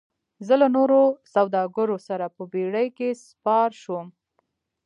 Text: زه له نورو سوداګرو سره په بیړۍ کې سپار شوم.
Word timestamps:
زه 0.47 0.53
له 0.61 0.67
نورو 0.75 1.01
سوداګرو 1.33 1.97
سره 2.07 2.25
په 2.35 2.43
بیړۍ 2.53 2.87
کې 2.97 3.09
سپار 3.27 3.69
شوم. 3.81 4.07